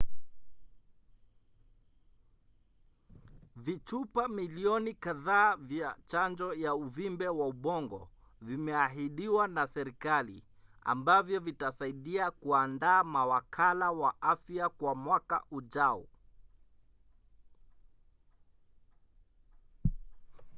[3.55, 8.09] vichupa milioni kadhaa vya chanjo ya uvimbe wa ubongo
[8.41, 10.43] vimeahidiwa na serikali
[10.81, 16.07] ambavyo vitasaidia kuandaa mawakala wa afya kwa mwaka ujao